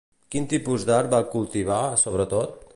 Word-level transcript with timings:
Quin 0.35 0.47
tipus 0.53 0.85
d'art 0.87 1.13
va 1.13 1.21
cultivar, 1.37 1.81
sobretot? 2.07 2.63